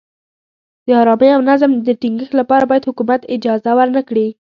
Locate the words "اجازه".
3.35-3.71